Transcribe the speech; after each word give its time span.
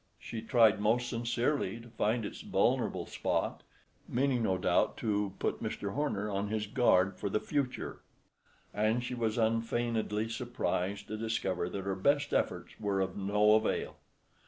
She 0.17 0.41
tried 0.41 0.79
most 0.81 1.07
sincerely 1.07 1.79
to 1.79 1.87
find 1.89 2.25
its 2.25 2.41
vulnerable 2.41 3.05
spot, 3.05 3.61
meaning 4.07 4.41
no 4.41 4.57
doubt 4.57 4.97
to 4.97 5.33
put 5.37 5.61
Mr. 5.61 5.93
Homer 5.93 6.27
on 6.27 6.47
his 6.47 6.65
guard 6.65 7.17
for 7.19 7.29
the 7.29 7.39
future; 7.39 8.01
and 8.73 9.03
she 9.03 9.13
was 9.13 9.37
unfeignedly 9.37 10.27
surprised 10.27 11.07
to 11.09 11.17
discover 11.17 11.69
that 11.69 11.83
her 11.85 11.93
best 11.95 12.33
efforts 12.33 12.79
were 12.79 12.99
of 12.99 13.15
no 13.15 13.53
avail. 13.53 13.97